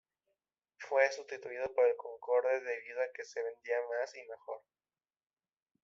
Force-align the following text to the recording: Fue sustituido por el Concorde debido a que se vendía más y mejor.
Fue 0.79 1.11
sustituido 1.11 1.71
por 1.75 1.85
el 1.85 1.95
Concorde 1.95 2.59
debido 2.61 2.99
a 3.01 3.13
que 3.13 3.23
se 3.23 3.39
vendía 3.43 3.75
más 3.99 4.15
y 4.15 4.27
mejor. 4.27 4.63